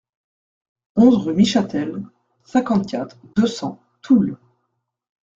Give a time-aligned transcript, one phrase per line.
[0.95, 2.01] onze rue Michâtel,
[2.43, 4.35] cinquante-quatre, deux cents, Toul